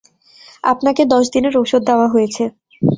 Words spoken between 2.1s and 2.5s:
হয়েছে।